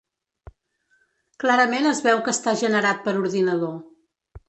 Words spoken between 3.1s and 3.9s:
ordinador.